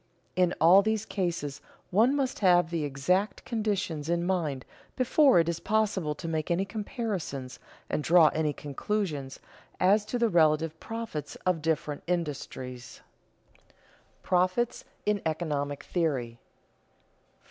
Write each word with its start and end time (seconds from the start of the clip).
In 0.35 0.55
all 0.59 0.81
these 0.81 1.05
cases 1.05 1.61
one 1.91 2.15
must 2.15 2.39
have 2.39 2.71
the 2.71 2.83
exact 2.83 3.45
conditions 3.45 4.09
in 4.09 4.23
mind 4.25 4.65
before 4.95 5.37
it 5.37 5.47
is 5.47 5.59
possible 5.59 6.15
to 6.15 6.27
make 6.27 6.49
any 6.49 6.65
comparisons 6.65 7.59
and 7.87 8.03
draw 8.03 8.29
any 8.29 8.51
conclusions 8.51 9.39
as 9.79 10.03
to 10.05 10.17
the 10.17 10.27
relative 10.27 10.79
profits 10.79 11.35
of 11.45 11.61
different 11.61 12.01
industries. 12.07 13.01
[Sidenote: 13.53 14.23
Profits 14.23 14.85
in 15.05 15.21
economic 15.23 15.83
theory] 15.83 16.29
4. 16.39 16.39